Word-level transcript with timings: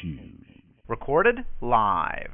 shoes. 0.00 0.62
Recorded 0.88 1.36
live. 1.60 2.30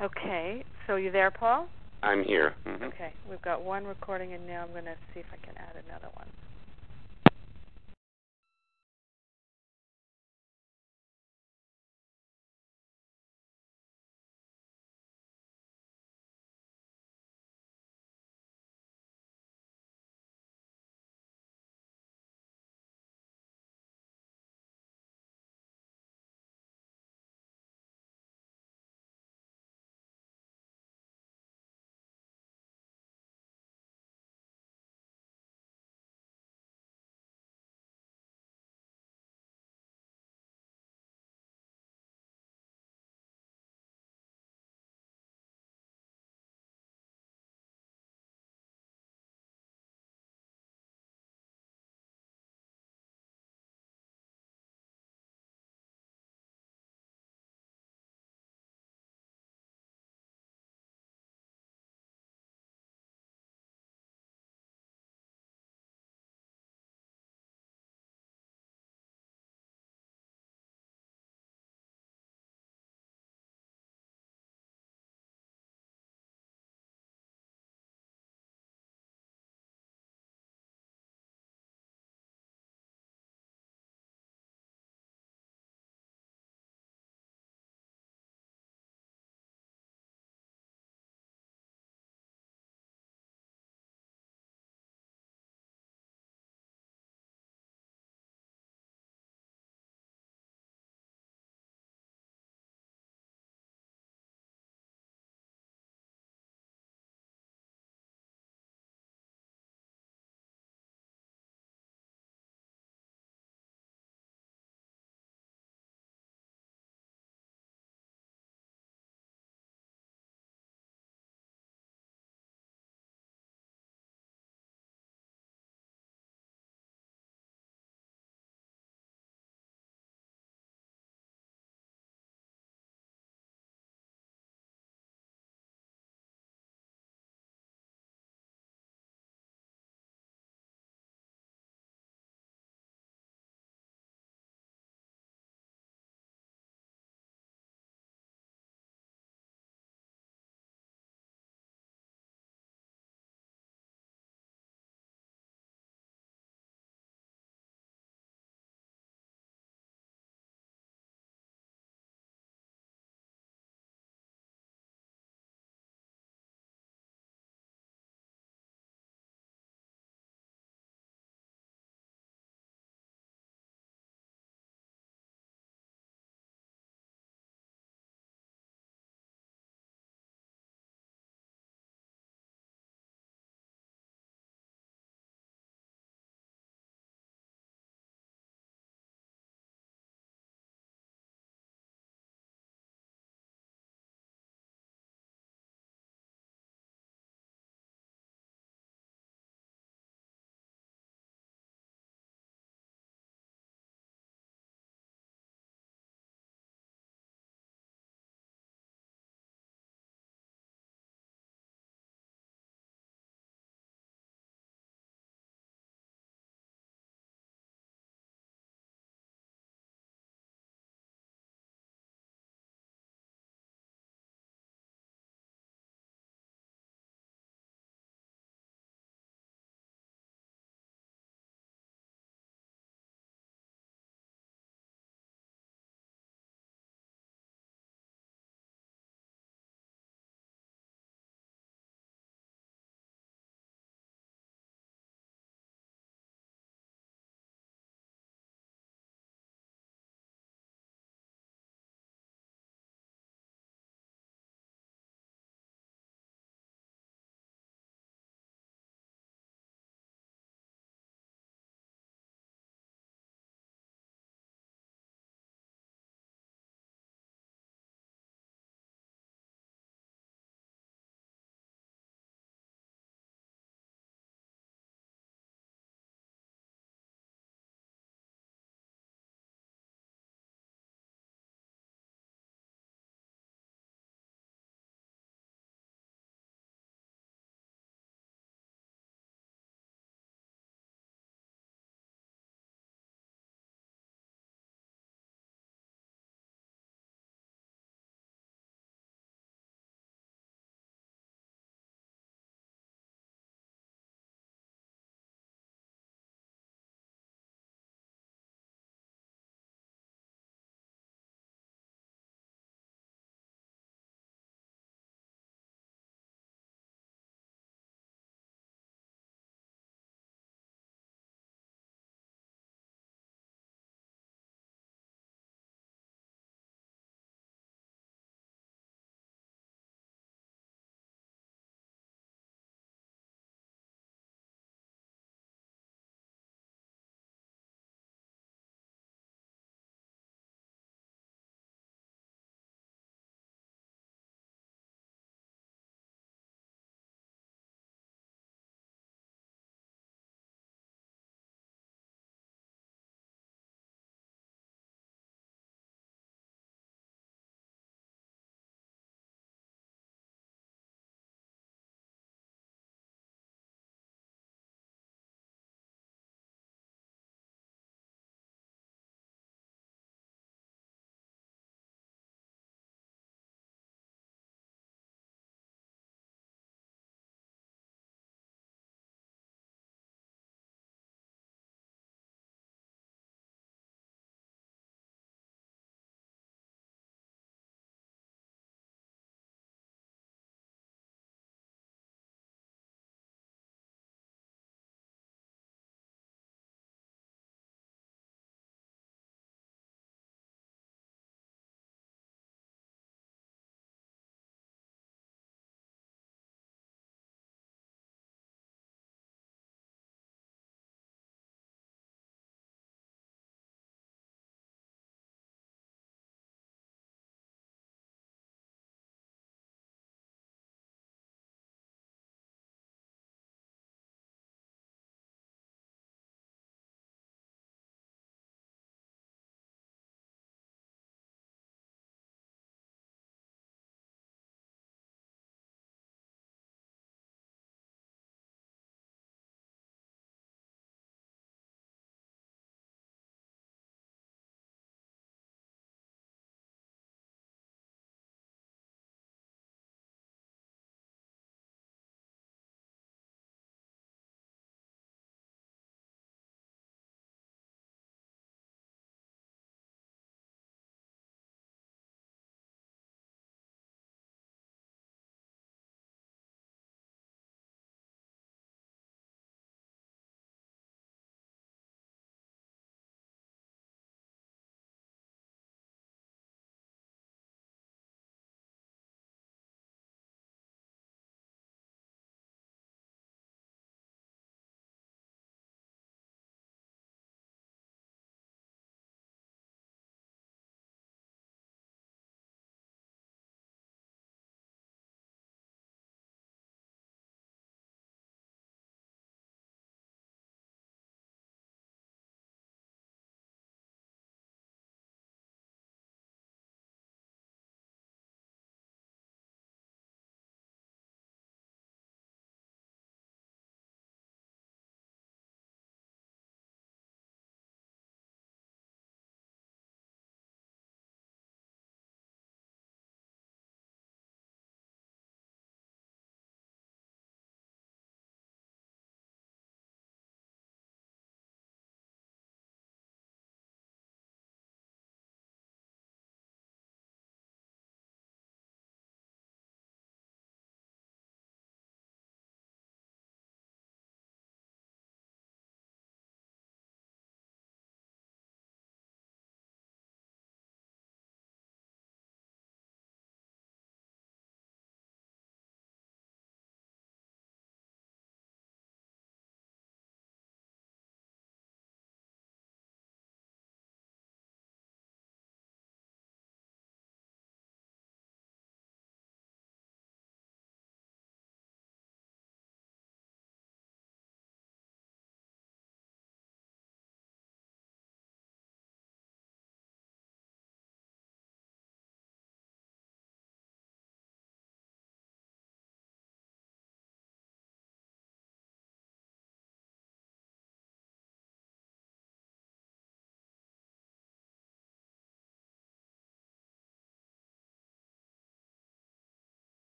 Okay, 0.00 0.64
so 0.86 0.96
you 0.96 1.10
there, 1.10 1.30
Paul? 1.30 1.68
I'm 2.02 2.24
here. 2.24 2.54
Mm-hmm. 2.66 2.84
Okay, 2.84 3.12
we've 3.28 3.42
got 3.42 3.62
one 3.62 3.84
recording, 3.84 4.32
and 4.32 4.46
now 4.46 4.62
I'm 4.62 4.72
going 4.72 4.84
to 4.86 4.96
see 5.12 5.20
if 5.20 5.26
I 5.32 5.44
can 5.44 5.54
add 5.58 5.76
another 5.86 6.08
one. 6.14 6.26